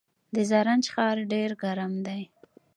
د 0.35 0.35
زرنج 0.49 0.83
ښار 0.93 1.17
ډیر 1.31 1.49
ګرم 1.61 1.93
دی 2.05 2.21